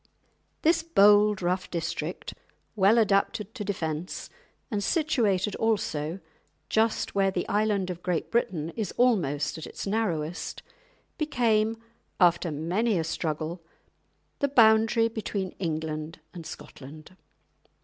[0.63, 2.33] This bold, rough district,
[2.75, 4.31] well adapted to defence,
[4.71, 6.19] and situated also
[6.69, 10.63] just where the island of Great Britain is almost at its narrowest,
[11.19, 11.77] became,
[12.19, 13.61] after many a struggle,
[14.39, 17.15] the boundary between England and Scotland.